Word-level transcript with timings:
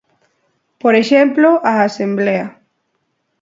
Por 0.81 0.93
exemplo, 1.01 1.49
a 1.71 1.73
asemblea. 1.87 2.45